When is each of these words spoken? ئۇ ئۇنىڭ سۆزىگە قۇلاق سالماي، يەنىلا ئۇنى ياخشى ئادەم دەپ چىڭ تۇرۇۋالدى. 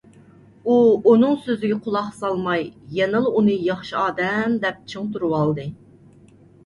ئۇ 0.69 0.77
ئۇنىڭ 1.09 1.35
سۆزىگە 1.43 1.77
قۇلاق 1.87 2.07
سالماي، 2.21 2.65
يەنىلا 3.01 3.35
ئۇنى 3.41 3.59
ياخشى 3.67 3.95
ئادەم 4.05 4.57
دەپ 4.65 4.81
چىڭ 4.95 5.13
تۇرۇۋالدى. 5.15 5.69